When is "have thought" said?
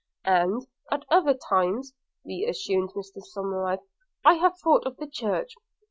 4.37-4.87